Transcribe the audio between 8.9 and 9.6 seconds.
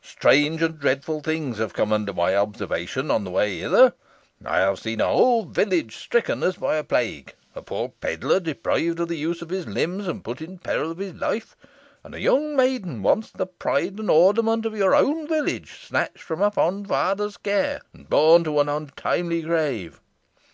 of the use of